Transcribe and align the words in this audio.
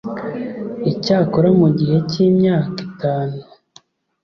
Icyakora 0.91 1.49
mu 1.59 1.67
gihe 1.77 1.97
cy 2.09 2.17
imyaka 2.27 2.75
itanu 2.87 3.37